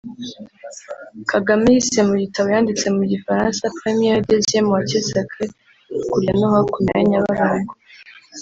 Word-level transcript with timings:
Kagame 1.31 1.65
yise 1.75 1.99
mu 2.09 2.15
gitabo 2.23 2.47
yanditse 2.55 2.87
mu 2.97 3.03
gifaransa 3.11 3.63
“Première 3.79 4.15
et 4.21 4.25
Deuxième 4.31 4.67
Moitié 4.71 4.99
Sacrées” 5.09 5.51
(hakurya 5.99 6.31
no 6.39 6.47
Hakuno 6.55 6.89
ya 6.97 7.03
Nyabarongo) 7.09 7.73